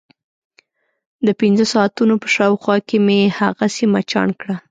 [1.25, 4.55] د پنځه ساعتونو په شاوخوا کې مې هغه سیمه چاڼ کړه.